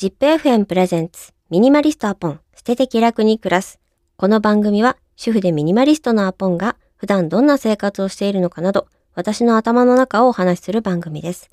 [0.00, 3.78] ZIPFM プレゼンツミニマリストアポン捨てて気楽に暮らす。
[4.16, 11.50] この番組は主婦でミニマリストのアポンが普段どんな生活をしているのかなど私の頭の中をお話しする番組です。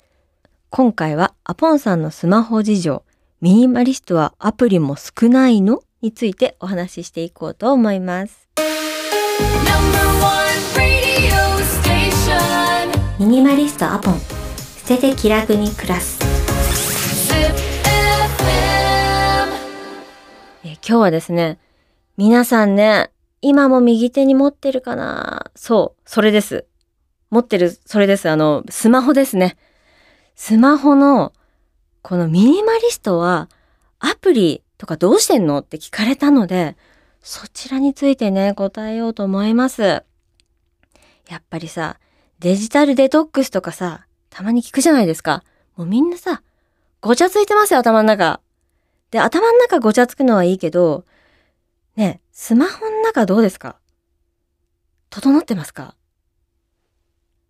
[0.70, 3.02] 今回はアポンさんのスマホ事情、
[3.42, 5.82] ミニマリストはアプリも少ないの？
[6.00, 8.48] についてお話ししていこうと思います。
[13.18, 14.18] ミニマリストアポン
[14.86, 16.27] 捨てて気楽に暮らす。
[20.68, 21.58] え今日はですね、
[22.18, 25.50] 皆さんね、今も右手に持ってるかな？
[25.54, 26.66] そう、それです。
[27.30, 28.28] 持ってる、それです。
[28.28, 29.56] あの、スマホですね。
[30.34, 31.32] スマホの、
[32.02, 33.48] このミニマリストは、
[33.98, 36.76] アプリとかどうしてんのって聞かれたので、
[37.22, 39.82] そちらについてね、答えようと思います。
[39.82, 40.04] や
[41.38, 41.98] っぱりさ、
[42.40, 45.44] デジタルデトックスとかさ、たまに聞くじゃないですか。
[45.76, 46.42] もうみんなさ、
[47.00, 48.40] ごちゃついてますよ、頭の中。
[49.10, 51.04] で、頭の中ごちゃつくのはいいけど、
[51.96, 53.76] ね、スマホの中どうですか？
[55.10, 55.94] 整ってますか？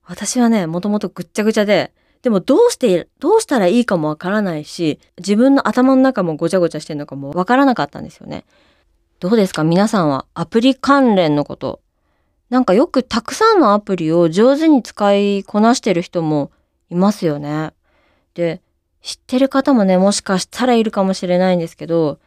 [0.05, 1.93] 私はね、もともとぐっちゃぐちゃで、
[2.23, 8.45] でもどうして、どうしたらいいかもわからないし、自分の頭の中もごちゃごちゃしてるのかもわからなかったんですよね。
[9.21, 9.65] どうですか？
[9.65, 11.81] 皆さんはアプリ関連のこと。
[12.49, 16.51] なんかよくたくさんのアプリを上手に使いこなしてる人も
[16.89, 17.73] いますよね。
[18.33, 18.63] で、
[19.09, 22.19] 知ってる方もね、もしかしたらいるかもしれないんですけど、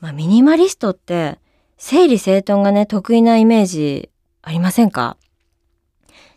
[0.00, 1.38] まあミニマリストって
[1.76, 4.08] 整理整頓がね、得意なイメージ
[4.40, 5.18] ありませんか？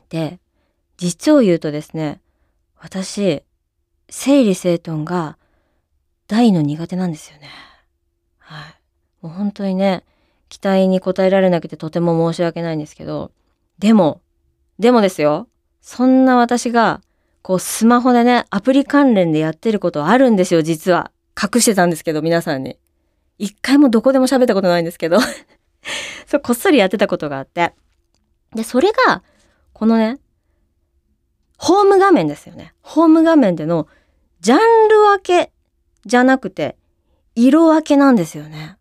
[0.09, 0.41] で、
[0.97, 2.19] 実を言うとですね、
[2.77, 3.43] 私、
[4.09, 5.37] 整理整頓が
[6.27, 7.47] 大の苦手なんですよね。
[8.39, 8.75] はい。
[9.21, 10.03] もう本当にね、
[10.49, 13.31] 期待に応えられなくてとても申し訳ないんですけど、
[13.80, 14.19] でも、
[14.77, 15.47] でもですよ、
[15.81, 16.99] そんな私が、
[17.45, 21.11] こうスマホでね、アプリ関連でやってることあるんですよ、実は。
[21.39, 22.79] 隠してたんですけど、皆さんに。
[23.37, 25.19] 一回もどこでも喋ったことないんですけど。
[26.25, 27.75] そう、こっそりやってたことがあって。
[28.55, 29.21] で、それが、
[29.73, 30.17] このね、
[31.59, 32.73] ホーム画面ですよね。
[32.81, 33.87] ホーム画面での
[34.39, 35.52] ジャンル分け
[36.03, 36.75] じゃなくて、
[37.36, 38.77] 色分けなんですよね。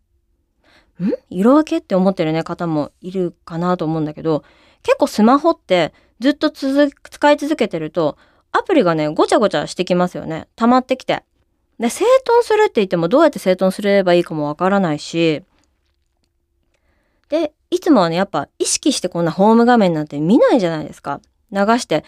[0.99, 1.11] ん？
[1.29, 4.43] 色分けって思ってるね、方もいるかなと思うんだけど、
[4.81, 8.17] 結構スマホってずっと続使い続けてると、
[8.57, 10.47] アプリがね、ごちゃごちゃしてきますよね。
[10.55, 11.23] 溜まってきて。
[11.79, 15.43] で、整頓するって言ってもどうやって整頓すればいいかもわからないし、
[17.29, 21.19] で、いつもはね、やっぱ意識してこんなホーム画面なんて見ないじゃないですか。
[21.51, 22.05] 流して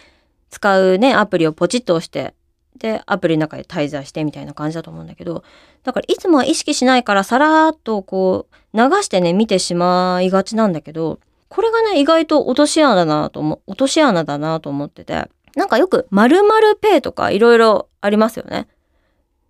[0.50, 2.34] 使うね、アプリをポチッと押して、
[2.78, 5.42] で、アプリの中で滞在してみたいな感じだと思うんだけど、
[5.82, 15.28] だからいつもは意識しないからさらーっとこう流してね、見てしまいがちなんだけど、これがね、意外と落とし穴だなと思、落とし穴だなと思ってて、
[15.58, 18.68] なんかよく〇〇ペイとかいろいろありますよね。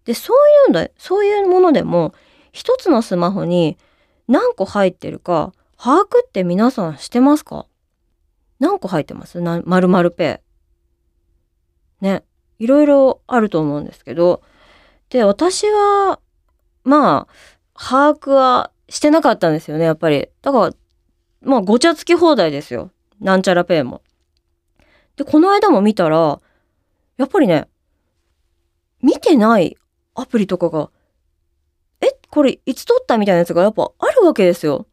[0.06, 2.14] で、そういうの、そういうものでも、
[2.50, 3.76] 一つのスマホに
[4.26, 7.66] 何個入ってるか、把握って皆さんしてますか？
[8.58, 9.42] 何個入ってます？
[9.42, 10.40] な、〇〇ペ
[12.00, 12.04] イ。
[12.04, 12.24] ね。
[12.58, 14.42] いろいろあると思うんですけど、
[15.10, 16.20] で、私は、
[16.84, 20.30] まあ、把握はしてなかったんですよね、やっぱり。
[20.40, 20.74] だから、
[21.42, 22.92] まあ、ごちゃつき放題ですよ。
[23.20, 24.00] なんちゃらペイも。
[25.18, 26.40] で、この間も見たら、
[27.16, 27.68] やっぱりね、
[29.02, 29.76] 見てない
[30.14, 30.90] アプリとかが、
[32.00, 34.86] え、これいつ撮ったみたいなやつがやっぱあるわけですよ。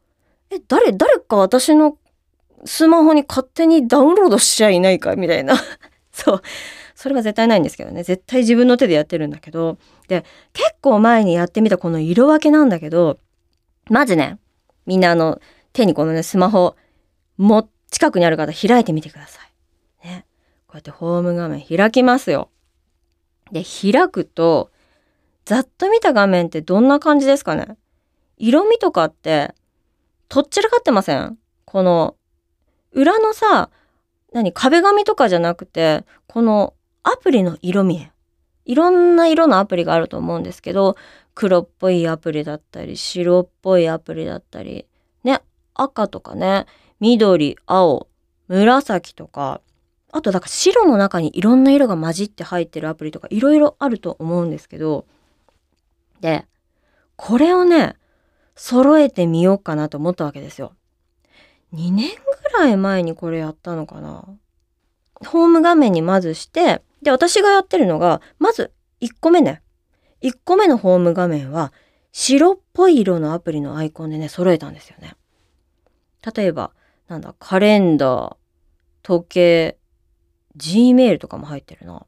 [0.50, 1.96] え、誰、誰か私の
[2.64, 5.54] スマホに勝手にダウンロードしちゃいないかみたいな。
[6.12, 6.42] そう。
[6.96, 8.02] それは絶対ないんですけどね。
[8.02, 9.78] 絶対自分の手でやってるんだけど。
[10.08, 13.18] で、結構前にやってみたこの色分けなんだけど、
[13.90, 14.38] まずね、
[14.86, 15.40] みんなあの、
[15.72, 16.74] 手にこのね、スマホ、
[17.36, 19.55] も、近くにある方開いてみてください。
[20.76, 22.50] うやってホーム画面開きますよ。
[23.50, 24.70] で、開くと、
[25.44, 27.76] ざっと見た画面ってどんな感じですかね？
[28.36, 29.54] 色味とかって、
[30.28, 31.38] とっちらかってません？
[31.64, 32.16] この、
[32.92, 33.70] 裏のさ、
[34.32, 38.10] 何、壁紙とかじゃなくて、このアプリの色味。
[38.64, 40.96] いろんな色のアプリがあると思うんですけど、
[41.34, 44.86] 黒っぽいアプリだったり、白っぽいアプリだったり、
[45.22, 45.40] ね、
[45.74, 46.66] 赤とかね、
[46.98, 48.08] 緑、青、
[48.48, 49.60] 紫とか、
[50.12, 55.06] あとだから白の中にいろんな色が混じって入ってるアプリとかいろいろあると思うんですけど、
[56.20, 56.46] で、
[57.16, 57.96] これをね、
[58.54, 60.72] 揃えてみようかなと思ったわけですよ。
[61.74, 64.24] 2年ぐらい前にこれやったのかな。
[65.26, 69.62] ホーム画面にまずして、で、私がやってるのが、まず1個目ね。
[70.22, 71.72] 1個目のホーム画面は、
[72.12, 75.14] 白っぽい色のアプリのアイコンでね、揃えたんですよね。
[76.34, 76.72] 例えば、
[77.08, 78.36] なんだ、カレンダー、
[79.02, 79.78] 時計、
[80.56, 82.04] Gmail とかも入ってるな。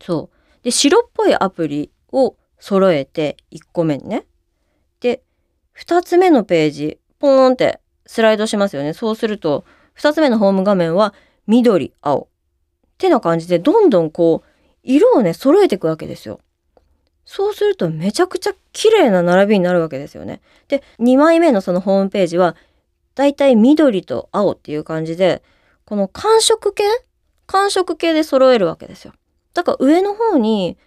[0.00, 0.64] そう。
[0.64, 4.26] で、白っぽいアプリを揃えて1個目にね。
[5.00, 5.22] で、
[5.78, 8.92] 2つ目のページ、ポーンってスライドしますよね。
[8.92, 9.64] そうすると、
[9.96, 11.14] 2つ目のホーム画面は
[11.46, 12.22] 緑、青。
[12.22, 12.26] っ
[12.98, 14.48] てな感じで、どんどんこう、
[14.82, 16.40] 色をね、揃えていくわけですよ。
[17.24, 20.40] そうするとめちゃくちゃ綺麗な並びになるわけですよね。
[20.68, 22.56] で、2枚目のそのホームページは、
[23.14, 25.42] だいたい緑と青っていう感じで、
[25.84, 26.84] この寒色系
[27.48, 29.12] 寒色系で揃えるわけですよ。
[29.54, 30.78] だから上の方に、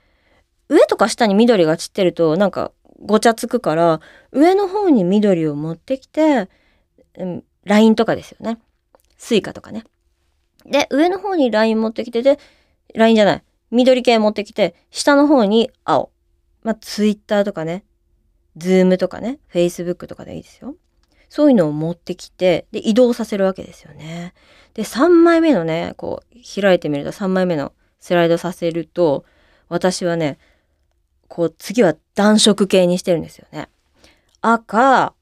[0.70, 2.72] 上とか下に緑が散ってるとなんか
[3.02, 4.00] ごちゃつくから、
[4.32, 6.50] 上の方に緑を持ってきて、
[7.18, 8.60] うん、ラインとかですよね。
[9.18, 9.84] Suicaとかね。
[10.66, 12.40] で、上の方にライン持ってきて、で、
[12.94, 13.44] ラインじゃない。
[13.72, 16.12] 緑系持ってきて、下の方に青。
[16.64, 17.84] まあ、ツイッターとかね、
[18.58, 20.76] ズームとかね、フェイスブックとかでいいですよ。
[21.30, 24.34] そういうのを持ってきて、で、移動させるわけですよね。
[24.74, 29.26] で、3枚目のね、こう、開いてみると3枚目のスライドさせると、
[29.70, 30.38] 私はね、
[31.28, 33.70] こう、次は暖色系にしてるんですよね。
[34.42, 35.14] 赤、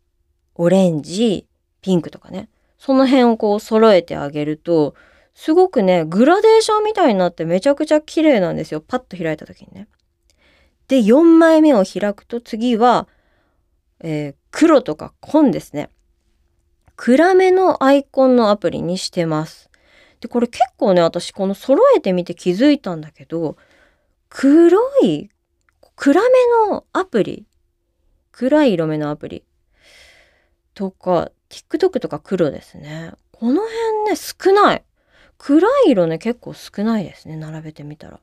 [0.56, 1.46] オレンジ、
[1.82, 2.50] ピンクとかね。
[2.78, 4.96] その辺をこう揃えてあげると、
[5.34, 8.82] すごくね、グラデーションみたいになってめちゃくちゃ綺麗なんですよ。
[8.82, 9.88] パッと開いた時にね。
[10.88, 13.08] で、4枚目を開くと次は、
[14.02, 15.90] えー黒とか紺ですね。
[17.02, 19.70] 暗めのアイコンのアプリにしてます。
[20.20, 23.56] で、これ結構ね、私この揃えてみて気づいたんだけど、
[24.28, 25.30] 黒い、
[25.96, 26.28] 暗め
[26.68, 27.46] のアプリ、
[28.34, 29.46] 暗い色目のアプリ
[30.74, 33.14] とか、TikTok とか黒ですね。
[33.32, 34.84] この辺ね、少ない。
[35.38, 38.20] 暗い色ね、結構少ないですね、並べてみたら。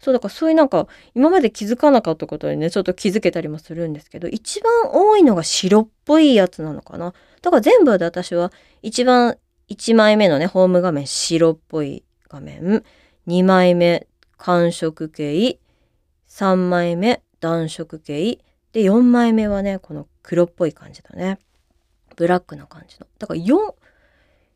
[0.00, 7.12] そう、だからそういうなんか、今まで気づかなかったことにね、ちょっと気づけたりもするんですけど、一番多いのが白っぽいやつなのかな。
[7.42, 8.50] だから全部で私は、
[8.82, 9.36] 一番、
[9.68, 12.82] 1枚目のね、ホーム画面、白っぽい画面。
[13.26, 14.06] 2枚目、
[14.38, 15.58] 寒色系。
[16.28, 18.38] 3枚目、暖色系。
[18.72, 21.38] で、4枚目はね、この黒っぽい感じだね。
[22.16, 23.06] ブラックな感じの。
[23.18, 23.74] だから4、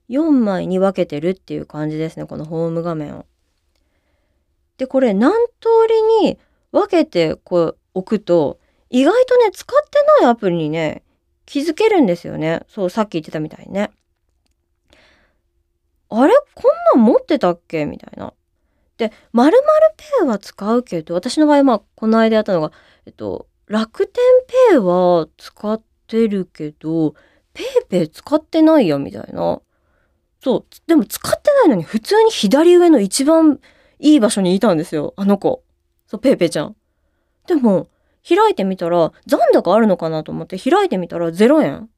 [0.08, 3.26] 4枚に分けてるっていう感じですね、このホーム画面を。
[4.78, 5.68] で、これ何通
[6.22, 6.38] りに
[6.72, 8.58] 分けてこう置くと、
[8.90, 11.02] 意外とね、使ってないアプリにね、
[11.46, 12.62] 気づけるんですよね。
[12.68, 13.90] そう、さっき言ってたみたいにね。
[16.10, 16.34] あれ？
[16.54, 17.86] こんなん持ってたっけ？
[17.86, 18.32] みたいな。
[18.96, 19.58] で、まる
[19.96, 22.70] ペイは使うけど、私の場合、まあ、この間やったのが、
[23.06, 24.14] えっと、楽天
[24.70, 27.14] ペイは使ってるけど、
[27.52, 29.60] ペイペイ使ってないよ、みたいな。
[30.42, 30.64] そう。
[30.86, 33.58] でも使ってないのに、普通に左上の一番
[34.04, 35.64] いい場所にいたんですよ、あの子。
[36.06, 36.76] そう、ペイペイちゃん。
[37.46, 37.88] でも、
[38.26, 41.88] 開いてみたら、残高あるのかなと思って開いてみたら0円。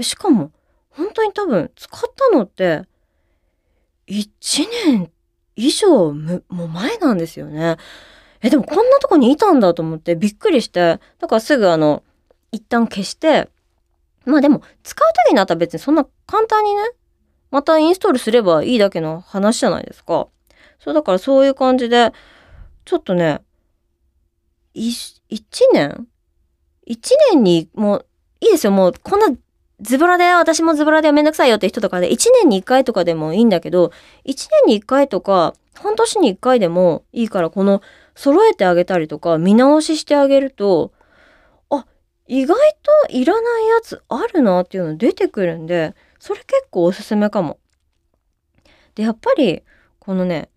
[0.00, 0.52] しかも、
[0.88, 2.84] 本当に多分、使ったのって、
[4.08, 4.28] 1
[4.86, 5.12] 年
[5.54, 7.76] 以上、もう前なんですよね。
[8.40, 12.04] え、でもこんなとこにいたんだと思ってびっくりして、だからすぐあの、
[12.52, 13.50] 一旦消して、
[14.24, 16.82] まあでも、使う時になったら別にそんな簡単にね、
[17.50, 20.28] またインストールすればいいだけの話じゃないですか。
[20.86, 22.12] そう、だからそういう感じで、
[22.84, 23.40] ちょっとね、
[24.72, 24.92] い、
[25.28, 26.06] 一年？
[26.84, 28.06] 一年にもう、
[28.40, 29.36] いいですよ、もうこんな
[29.80, 33.90] ズボラで、私もズボラでめんどくさいよって人とかで、一年に一回とかでもいいんだけど、
[34.22, 37.82] 一年に一回とか、半年に一回でもいいから、この、
[38.14, 40.92] 揃えてあげたりとか、見直ししてあげると、
[41.68, 41.84] あ、
[42.28, 42.56] 意外
[43.08, 47.58] といらないやつあるなっていうの出てくるんで、それ結構おすすめかも。
[48.94, 49.64] で、やっぱり、
[49.98, 50.48] このね、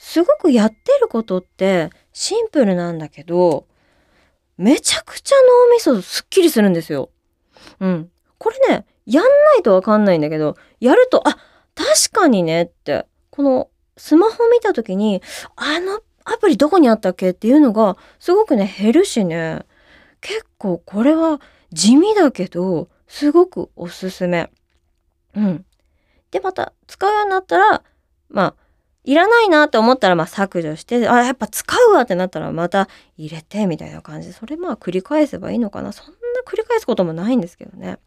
[0.00, 3.66] すごくやってることってシンプルなんだけど、
[4.56, 7.10] めちゃくちゃ脳みそすっきりするんですよ。
[7.80, 8.10] うん。
[8.38, 11.36] これね、やんないとわかんないんだけど、やると、あ、
[11.74, 15.22] 確かにねって、このスマホ見た時に、
[15.54, 19.66] あのアプリどこにあったっけっていうのが、すごくね、減るしね、
[20.22, 21.42] 結構これは
[21.72, 24.50] 地味だけど、すごくおすすめ。
[25.36, 25.66] うん。
[26.30, 27.82] で、また使うようになったら、
[28.30, 28.54] まあ、
[29.04, 35.92] いらないなって思ったら、まあ削除して、あ、やっぱ使うわってなったらまた入れて、みたいな感じで、それまあ繰り返せばいいのかな。
[35.92, 36.12] そんな
[36.46, 37.98] 繰り返すこともないんですけどね。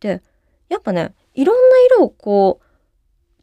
[0.00, 0.22] で、
[0.68, 1.62] やっぱね、いろんな
[1.96, 2.64] 色をこう、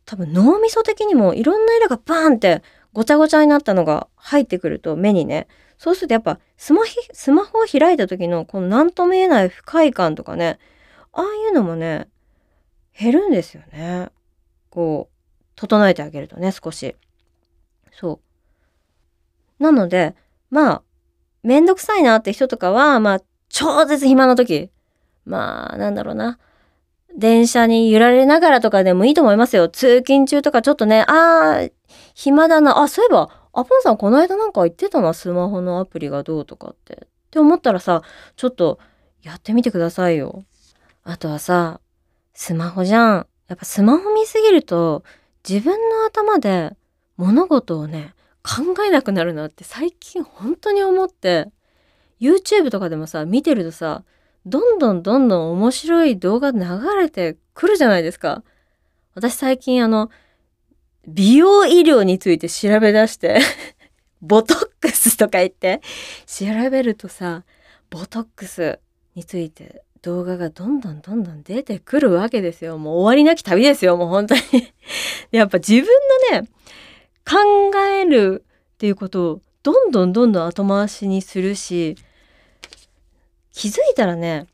[0.05, 2.61] 多分脳みそ的にもいろんな色がバーンって
[2.93, 5.47] ごちゃごちゃになったのが入ってくると目にね、
[5.77, 10.59] そうするとやっぱスマスマホを開いた時のこの何とも言えない不快感とかね、
[11.11, 12.07] ああいうのもね、
[12.97, 14.09] 減るんですよね。
[14.69, 15.14] こう、
[15.55, 16.95] 整えてあげるとね、少し。
[17.91, 18.19] そ
[19.59, 19.63] う。
[19.63, 20.15] なので、
[20.49, 20.81] まあ、
[21.43, 24.69] めんどくさいなって人とかは、まあ、超絶暇な時。
[25.25, 26.39] まあ、なんだろうな。
[27.17, 29.69] 電車に揺られながらとかでもいいと思いますよ。
[29.69, 31.71] 通勤中とかちょっとね、あー、
[32.13, 32.79] 暇だな。
[32.79, 36.93] あ、そういえば、あ、ポンさんこの間なんか言ってたな、スマホのアプリがどうとかって。
[36.93, 38.01] って思ったらさ、
[38.35, 38.79] ちょっと
[39.21, 40.43] やってみてくださいよ。
[41.03, 41.79] あとはさ、
[42.33, 43.27] スマホじゃん。
[43.47, 45.03] やっぱスマホ見すぎると、
[45.47, 46.75] 自分の頭で
[47.17, 51.51] 物事をね、考えなくなるなって最近本当に思って、
[52.19, 54.03] YouTube とかでもさ、見てるとさ、
[54.45, 56.59] どんどんどんどん面白い動画流
[56.99, 58.43] れてくるじゃないですか。
[59.13, 60.09] 私最近あの、
[61.07, 63.39] 美容医療について調べ出して、
[64.21, 65.81] ボトックスとか言って、
[66.25, 67.43] 調べるとさ、
[67.91, 68.79] ボトックス
[69.13, 72.77] について動画がどんどんどんどん出てくるわけですよ。
[72.77, 74.41] もう終わりなき旅ですよ、もう本当に。
[75.31, 75.87] やっぱ自分
[76.31, 76.47] のね、
[77.25, 78.45] 考える
[78.75, 81.95] っていうことをどんどんどんどん後回しにするし、
[83.51, 84.45] 気づいたらね、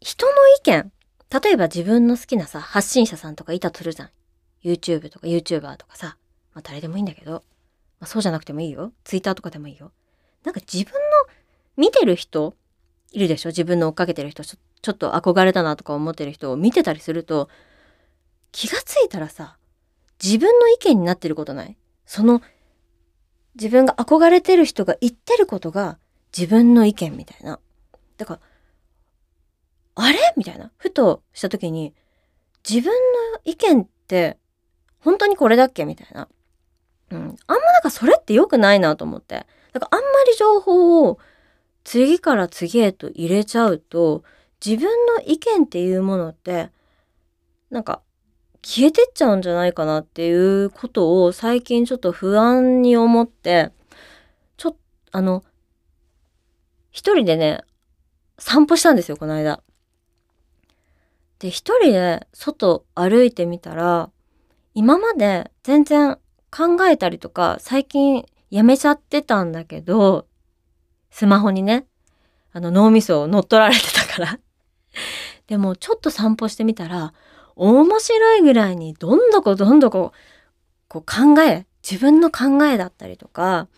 [0.00, 0.90] 人の意見、
[1.42, 4.10] 例えば自分の好きなさ、発信者さんとかいたとするじゃん。
[4.64, 6.16] YouTube とか YouTuber とかさ、
[6.54, 7.42] まあ誰でもいいんだけど、
[8.00, 8.90] まあそうじゃなくてもいいよ。
[9.04, 9.92] Twitter とかでもいいよ。
[10.44, 10.98] なんか自分の
[11.76, 12.54] 見てる人
[13.12, 13.48] いるでしょ？
[13.48, 14.44] 自分の追っかけてる人。
[14.44, 17.48] ちょちょっと憧れたなとか思ってる人を見てたりすると
[18.52, 19.56] 気がついたらさ
[20.22, 21.76] 自分の意見になってることない？
[22.06, 22.42] その
[23.54, 25.98] 自分が憧れてる人が言ってることが
[26.36, 27.58] 自分の意見みたいな。
[28.16, 28.40] だから
[29.96, 30.18] あれ？
[30.36, 30.70] みたいな。
[30.76, 31.94] ふとした時に
[32.68, 34.38] 自分の意見って
[35.00, 35.84] 本当にこれだっけ？
[35.86, 36.28] みたいな。
[37.10, 37.18] うん。
[37.18, 39.46] あんまなんかそれって良くないなと思って。
[39.72, 41.18] だからあんまり情報を
[41.88, 44.22] 次から次へと入れちゃうと
[44.62, 46.68] 自分の意見っていうものって
[47.70, 48.02] なんか
[48.62, 53.72] 消えてっちゃうんじゃないかなっていうことを最近ちょっと不安に思って
[54.58, 54.78] ちょっと
[55.12, 55.42] あの
[56.90, 57.62] 一人でね
[58.36, 59.62] 散歩したんですよこの間。
[61.38, 64.10] で一人で外歩いてみたら
[64.74, 66.18] 今まで全然
[66.50, 70.27] 考えたりとか最近やめちゃってたんだけど
[71.10, 71.86] スマホにね、
[72.52, 74.38] あの脳みそを乗っ取られてたから。
[75.46, 77.12] でもちょっと散歩してみたら、
[77.56, 80.12] 面白いぐらいにどんどこどんどこ、
[80.88, 83.68] こう考え、自分の考えだったりとか、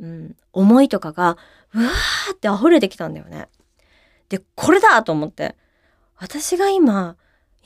[0.00, 1.36] うん、思いとかが、
[1.74, 3.48] うわーって溢れてきたんだよね。
[4.28, 5.56] で、これだと思って、
[6.16, 7.16] 私が今、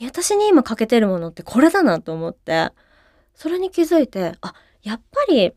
[0.01, 2.71] 私に今欠けてるものってこれだなと思って、
[3.35, 4.53] それに気づいて、あ、
[4.83, 5.53] やっぱり、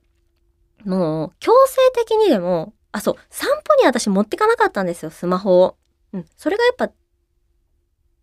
[0.85, 3.17] もう強制的にでもあそう。
[3.31, 5.77] 散歩に私持ってかなかったんですよスマホを、
[6.13, 6.91] うん、それがやっぱ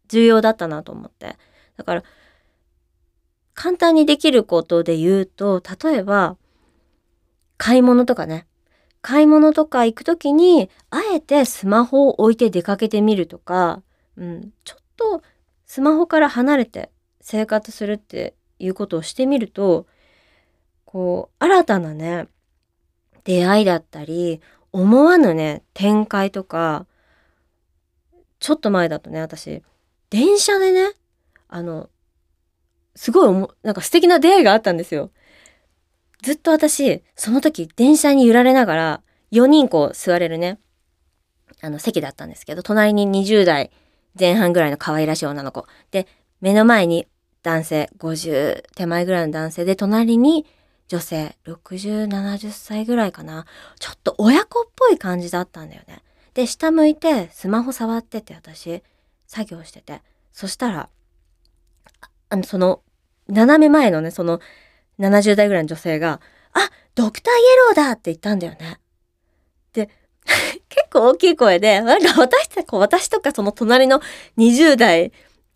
[0.07, 1.37] 重要だったなと思って。
[1.77, 2.03] だから
[3.53, 6.37] 簡単にできることで言うと例えば
[7.57, 8.45] 買い物とかね。
[9.01, 13.81] 買い物とか行く時にあえてスマホを置いて出かけてみるとか、
[14.17, 15.21] うん、ちょっと
[15.65, 16.89] スマホから離れて
[17.21, 19.85] 生活するっていうことをしてみると
[20.83, 22.27] こう新たなね
[23.23, 24.41] 出会いだったり
[24.77, 26.85] 思わぬね展開とか
[28.39, 29.63] ちょっと前だとね私
[30.11, 30.91] 電車でね
[31.47, 31.89] あの
[32.95, 35.09] すごいおもなんか素敵な出会いがあったんですよ。
[36.21, 40.59] ずっと私その時電車に揺られながら4人こう座れるね
[41.61, 43.71] あの席だったんですけど隣に20代
[44.19, 46.07] 前半ぐらいの可愛らしい女の子で
[46.39, 47.07] 目の前に
[47.41, 50.45] 男性50手前ぐらいの男性で隣に
[50.87, 53.45] 女性6070歳ぐらいかな
[53.79, 56.01] ちょっと親子っぽい感じだったんだよね
[56.33, 58.83] で下向いてスマホ触ってて私
[59.27, 60.01] 作業してて
[60.31, 60.89] そしたら
[62.29, 62.81] あのその
[63.27, 64.39] 斜め前のねその
[64.99, 66.21] 70代ぐらいの女性が
[66.53, 68.79] 「あドクターイエローだ!」って言ったんだよね。
[69.73, 69.89] で
[70.69, 74.01] 結構大きい声でなんか私たこう私とかその隣の
[74.37, 75.11] 20代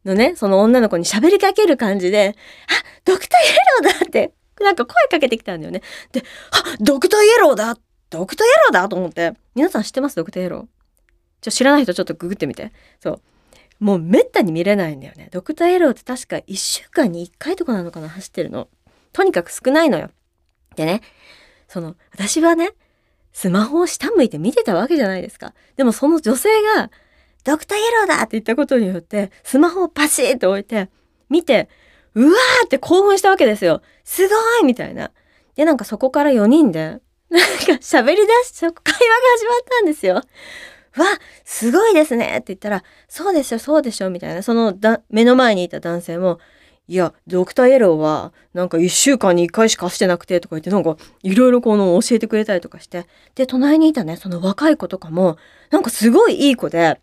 [0.05, 2.35] のねその女の子に喋りかける感じで
[2.67, 2.73] 「あ
[3.05, 5.81] ドクターイエローだ!」ってなんか声かけてきたんだよね。
[6.11, 7.77] で、あドクターイエローだ
[8.09, 9.33] ドクターイエローだと思って。
[9.55, 10.15] 皆さん知ってます？
[10.15, 10.65] ドクターイエロー
[11.41, 12.71] ちょ知らない人ちょっとググってみて。
[12.99, 13.21] そう。
[13.79, 15.29] もうめったに見れないんだよね。
[15.31, 18.67] ドクターイエローって確か1週間に1回とかなのかな走ってるの。
[19.11, 20.11] とにかく少ないのよ。
[20.75, 21.01] でね、
[21.67, 22.71] その、私はね、
[23.33, 25.53] スマホを下向いて見てたわけじゃないですか。
[25.77, 26.91] でもその女性が、
[27.43, 30.89] ドクターイエローだって言ったことによって、スマホをパシーって置いて、
[31.29, 31.69] 見て、
[32.15, 33.81] うわーって興奮したわけですよ。
[34.03, 35.11] すごいみたいな。
[35.55, 36.99] で、なんかそこから4人で、
[37.29, 40.15] なんか喋り出し、会話が始まったんですよ。
[40.15, 40.23] わ、
[41.45, 44.43] すごいですねって言ったら、そうでしょ、そうでしょ、みたいな。
[44.43, 44.73] その
[45.09, 46.39] 目の前にいた男性も、
[46.87, 53.07] いや、ドクターイエローは、なんか1週間に1回しかしてなくてとか言って、なんかいろいろこの教えてくれたりとかして。
[53.35, 55.37] で、隣にいたね、その若い子とかも、
[55.69, 56.99] なんかすごいいい子で、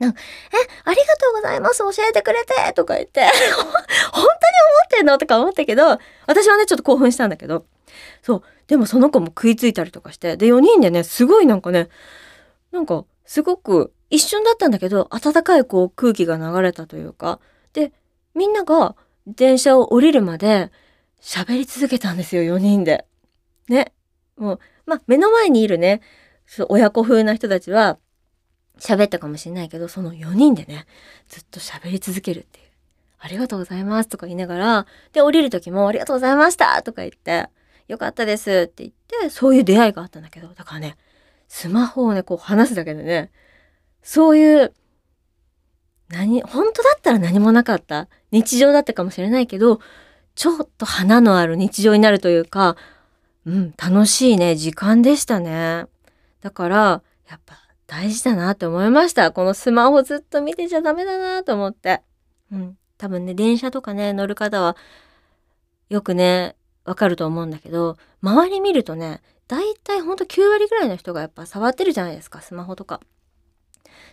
[0.00, 0.20] なんか
[0.52, 4.26] え、ありがとうございます、教えてくれてとか言って、 本当に思
[4.86, 7.66] ってんのとか思ったけど、私はね、ちょっと興奮したんだけど、
[8.22, 11.88] そうでもその子も食いついたりとかしてで4人でねすごいなんかね
[12.72, 17.40] なんかすごく一瞬だったんだけど暖かいこう空気が流れたというか
[17.72, 17.92] で
[18.34, 20.70] みんなが電車を降りるまで
[21.20, 23.06] 喋り続けたんですよ4人で。
[23.68, 23.92] ね
[24.36, 26.00] もうまあ目の前にいるね
[26.68, 27.98] 親子風な人たちは
[28.80, 30.86] 喋ったかもしれないけどその4人でね
[31.28, 32.70] ずっと喋り続けるっていう。
[33.20, 37.48] ありがとうございますとか言いながら、で、降りる時もありがとうございましたとか言って、
[37.86, 40.96] よかったですって言って、そういう出会いがあったんだけど、だからね、
[41.46, 43.30] スマホをね、こう話すだけでね、
[44.02, 44.72] そういう、
[46.08, 49.80] 何、本当だったら何もなかった日常だったかもしれないけど、
[50.34, 52.76] ちょっと花のある日常になるというか、
[53.44, 55.84] うん、楽しいね、時間でしたね。
[56.40, 57.56] だから、やっぱ
[57.90, 59.32] 大事だなって思いました。
[59.32, 62.02] このスマホずっと見てちゃダメだなと思って。
[62.52, 62.78] うん。
[62.98, 64.76] 多分ね、電車とかね、乗る方は、
[65.88, 66.54] よくね、
[66.84, 73.00] わかると思うんだけど、周り見るとね、だいたいほんと9割ぐらいの人がやっぱ触ってるじゃないですか、スマホとか。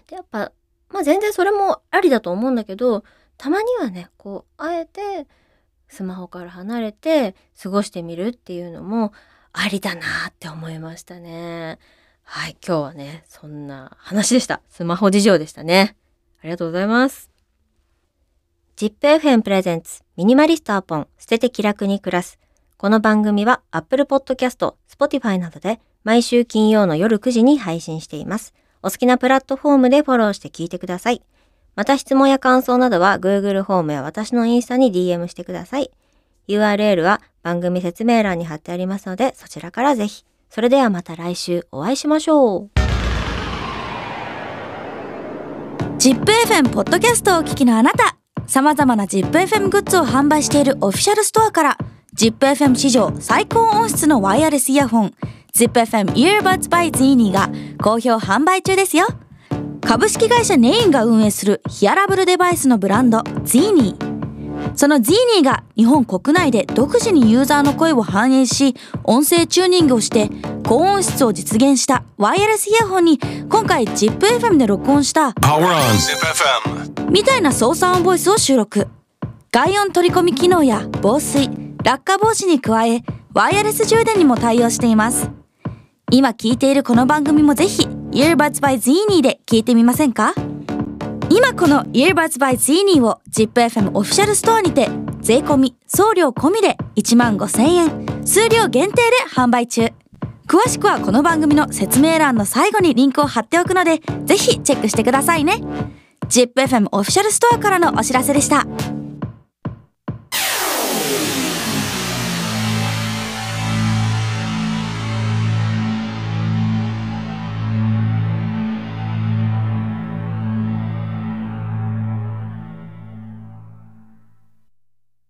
[0.07, 0.51] で、やっぱ、
[0.89, 3.03] まあ全然それもありだと思うんだけど、
[3.38, 5.27] たまにはね、こう、あえて、
[5.88, 9.13] スマホから離れて過ごしてみるっていうのも
[9.53, 11.77] ありだなって思いましたね。
[12.29, 14.62] はい、今日はね、そんな話でした。
[14.67, 15.96] スマホ事情でしたね。
[16.41, 17.31] ありがとうございます。
[18.75, 22.38] ZIPFM プレゼンツミニマリストアポン捨てて気楽に暮らす。
[22.75, 28.53] この番組は Apple Podcast、Spotify などで毎週金曜の夜9時に配信しています。
[28.84, 31.22] お好きなプラットフォームでフォローして聞いてください。
[31.77, 35.91] また質問や感想などは Google フォームや私のインスタに DM してください。
[36.50, 40.25] URL は番組説明欄に貼ってありますのでそちらからぜひ。
[40.50, 42.77] それではまた来週お会いしましょう。
[45.98, 51.77] ZIPFM ポッドキャストをお聞きのあなた様々な ZIPFM グッズを販売しているオフィシャルストアから
[52.16, 55.13] ZIPFM 史上最高音質のワイヤレスイヤホン
[55.56, 57.50] ZIPFM Earbuds by Zini が
[57.84, 59.08] 好評販売中ですよ
[59.82, 64.06] 株式会社ネインが運営するヒアラブルデバイスのブランド Zini
[64.75, 70.29] その Zini が日本国内で独自にユーザーの声を反映し音声チューニングをして
[70.65, 77.09] 高音質を実現したワイヤレスイヤホンに今回 ZIPFM で録音した Power on ZipFM.
[77.09, 78.87] みたいな操作音ボイスを収録。
[79.51, 81.50] 外音取り込み機能や防水、
[81.83, 83.01] 落下防止に加え、
[83.33, 85.31] ワイヤレス充電にも対応しています。
[86.11, 90.33] 今聞いているこの番組もぜひ、Earbuds by Zini で聞いてみませんか？
[91.29, 99.90] 今この Earbuds by Zini を ZIPFM オフィシャルストアにて、税込み、送料込みで1万5千円、数量限定で販売中。
[100.48, 105.61] 詳しくはこの番組の説明欄の最後にリンクを貼っておくので、ぜひチェックしてくださいね。
[106.29, 108.66] ZIPFM オフィシャルストアからのお知らせでした。